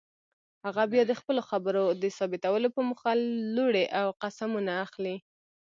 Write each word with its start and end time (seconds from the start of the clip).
هغه 0.65 0.83
بیا 0.91 1.03
د 1.07 1.13
خپلو 1.19 1.41
خبرو 1.49 1.83
د 2.01 2.03
ثابتولو 2.17 2.67
په 2.75 2.81
موخه 2.89 3.11
لوړې 3.55 3.85
او 3.99 4.07
قسمونه 4.21 4.71
اخلي. 4.85 5.15